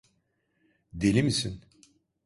[0.93, 1.61] Deli misin?